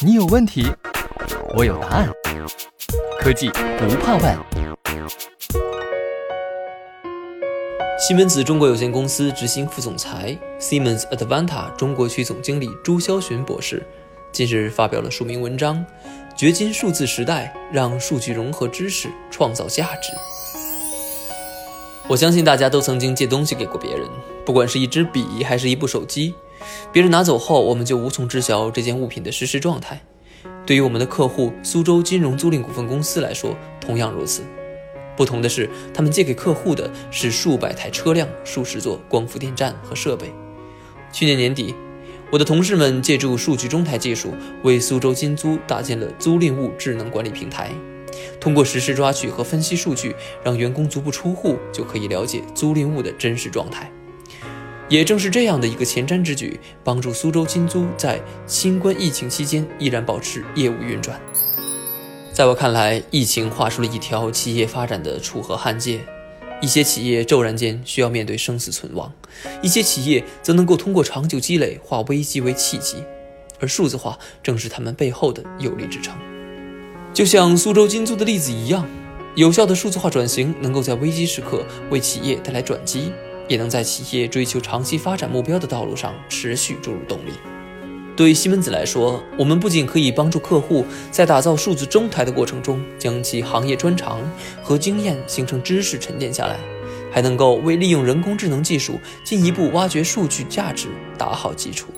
[0.00, 0.66] 你有问题，
[1.56, 2.08] 我有答案。
[3.20, 4.38] 科技不怕问。
[7.98, 13.82] 西门子中国有限公司执行副总裁 Siemens Advanta 中国区总经理朱霄洵博士
[14.32, 15.76] 近日发表了署名文章
[16.36, 20.10] 《掘金数字时代，让数据融合知识，创造价值》。
[22.08, 24.06] 我相信大家都曾经借东西给过别人，
[24.44, 26.34] 不管是一支笔还是一部手机，
[26.92, 30.00] 别人拿走后，我们就无从知晓这件物品的实时状态。
[30.66, 34.42] 对于我们的客户苏州金融租赁股份公司来说，同样如此。
[35.16, 40.32] 不同的是，他们借给客户的是数百台车辆、数十座光伏电站和设备。
[41.12, 41.74] 去年年底，
[42.30, 47.70] 我的同事们借助数据中台技术，为苏州金租搭建了租赁物智能管理平台。
[48.40, 53.90] 通过实时抓取和分析数据，让员工足不出户就可以了解租赁物的真实状态。
[54.92, 61.18] 也正是这样的一个前瞻之举，帮助苏州金租在新冠疫情期间依然保持业务运转。
[62.30, 66.00] 在我看来，疫情画出了一条企业发展的楚河汉界。
[66.60, 69.10] 一些企业骤然间需要面对生死存亡，
[69.62, 73.02] 一些企业则能够通过长久积累化危机为契机，
[73.60, 76.14] 而数字化正是他们背后的有力支撑。
[77.14, 78.86] 就像苏州金租的例子一样，
[79.36, 83.10] 有效的数字化转型能够在危机时刻为企业带来转机。
[83.48, 87.32] 也能在企业追求长期发展目标的道路上持续注入动力。
[88.14, 94.20] 对于西门子来说，我们不仅可以帮助客户在打造数字中台的过程中，将其行业专长
[94.62, 96.58] 和经验形成知识沉淀下来，
[97.10, 101.88] 还能够为利用人工智能技术进一步挖掘数据价值打好基础。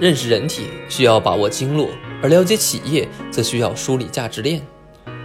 [0.00, 1.88] 认识人体需要把握经络，
[2.20, 4.60] 而了解企业则需要梳理价值链。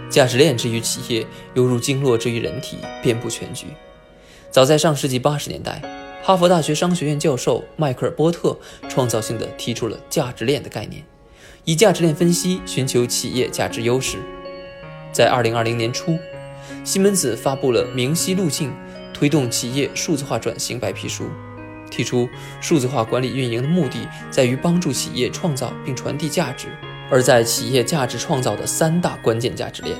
[0.08, 3.66] 价值链之于企业，犹如经络之于人体，遍布全局。
[4.50, 5.80] 早在上世纪八十年代，
[6.24, 11.04] 哈佛大学商学院教授迈克尔·波特创造性的提出了价值链的概念，
[11.64, 14.18] 以价值链分析寻求企业价值优势。
[15.12, 16.18] 在二零二零年初，
[16.82, 18.72] 西门子发布了《明晰路径：
[19.14, 21.28] 推动企业数字化转型》白皮书，
[21.88, 22.28] 提出
[22.60, 26.66] 数字化管理运营的目的在于帮助企业创造并传递价值，
[27.08, 29.96] 而在企业价值创造的三大关键价值链。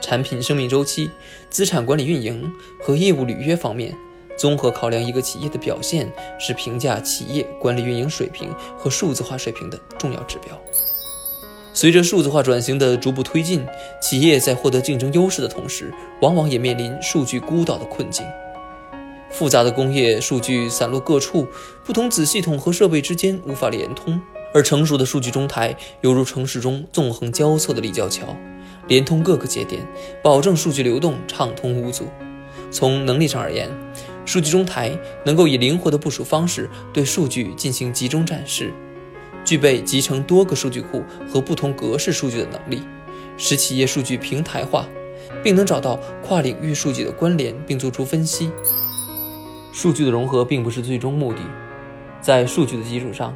[0.00, 1.10] 产品生命周期、
[1.50, 2.50] 资产管理运营
[2.80, 3.96] 和业务履约方面，
[4.36, 10.58] 综合考量一个企业的表现，是评价企业管理运营水平和数字化水平的重要指标。
[11.72, 13.64] 随着数字化转型的逐步推进，
[14.02, 18.26] 企业在获得竞争优势的同时，往往也面临数据孤岛的困境。
[19.30, 21.46] 复杂的工业数据散落各处，
[21.84, 24.20] 不同子系统和设备之间无法连通，
[24.52, 28.36] 而成熟的数据中台犹如城市中纵横交错的立交桥。
[28.90, 29.80] 连通各个节点，
[30.20, 32.08] 保证数据流动畅通无阻。
[32.72, 33.70] 从能力上而言，
[34.26, 38.72] 数据中台能够以灵活的部署方式对数据进行集中展示，
[39.44, 42.82] 具备集成多个数据库和不同格式数据的能力，
[43.36, 44.88] 使企业数据平台化，
[45.40, 48.50] 并能找到跨领域数据的关联并做出分析。
[49.72, 51.38] 数据的融合并不是最终目的，
[52.20, 53.32] 在数据的基础上，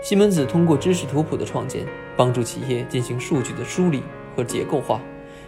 [0.00, 1.84] 西门子通过知识图谱的创建，
[2.16, 4.00] 帮助企业进行数据的梳理。
[4.34, 5.00] 和结构化，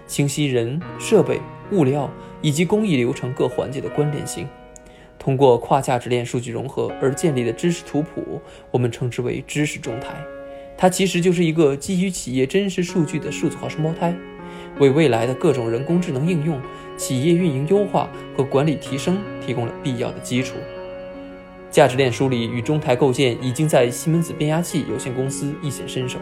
[0.07, 1.41] 清晰人、设备、
[1.73, 2.11] 物料
[2.41, 4.49] 以及工艺流程各环节的关联性。
[5.19, 10.15] 通过跨价值链数据融合而建立的知识图谱，我们称之为知识中台。
[10.77, 14.15] 它其实就是一个基于企业真实数据的数字化双胞胎，
[14.79, 16.61] 为未来的各种人工智能应用、
[16.99, 20.55] 企业运营优化和管理提升提供了必要的基础。
[21.71, 26.19] 价值链梳理与中台构建已经在西门子变压器有限公司一显身手。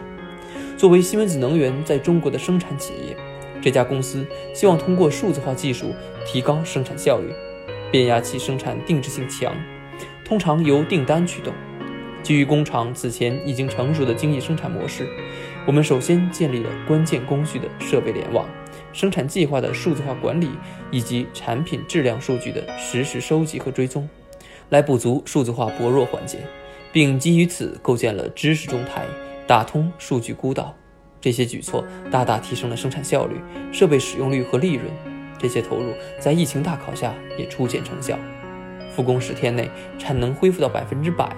[0.77, 3.15] 作为西门子能源在中国的生产企业，
[3.61, 5.93] 这家公司希望通过数字化技术
[6.25, 7.33] 提高生产效率。
[7.91, 9.55] 变压器生产定制性强，
[10.25, 11.53] 通常由订单驱动。
[12.21, 15.07] 基于工厂此前已经成熟的精益生产模式，
[15.65, 18.49] 我们首先建立了关键工序的设备联网、
[18.91, 20.49] 生产计划的数字化管理
[20.91, 24.09] 以及产品质量数据的实时收集和追踪，
[24.69, 26.39] 来补足数字化薄弱环节，
[26.91, 29.05] 并基于此构建了知识中台。
[29.47, 30.75] 打通数据孤岛，
[31.21, 33.39] 这些举措大大提升了生产效率、
[33.71, 34.85] 设备使用率和利润。
[35.37, 38.17] 这些投入在疫情大考下也初见成效。
[38.95, 39.69] 复工十天内
[39.99, 41.35] 产能恢复到百分之百，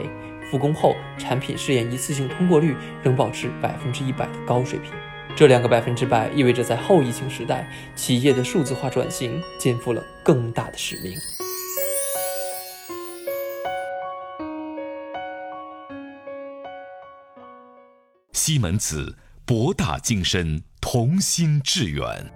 [0.50, 4.92] 复工后产品试验一次性通过率仍保持百分之一百的高水平。
[5.36, 11.18] 这两个百分之百意味着在后疫情时代，企业的数字化转型肩负了更大的使命。
[18.47, 22.31] 西门子，博大精深，同心致远。